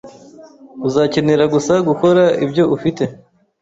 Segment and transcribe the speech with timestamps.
[0.87, 3.03] Uzakenera gusa gukora ibyo ufite